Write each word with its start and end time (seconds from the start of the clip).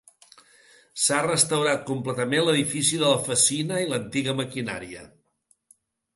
S'ha 1.01 1.19
restaurat 1.25 1.83
completament 1.89 2.47
l'edifici 2.47 3.03
de 3.03 3.13
la 3.13 3.21
Fassina 3.29 3.79
i 3.85 3.93
l'antiga 3.93 4.37
maquinària. 4.43 5.07